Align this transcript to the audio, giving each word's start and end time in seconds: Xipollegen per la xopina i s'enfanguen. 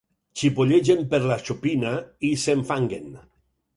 Xipollegen 0.41 1.03
per 1.11 1.19
la 1.31 1.37
xopina 1.49 1.93
i 2.31 2.33
s'enfanguen. 2.45 3.15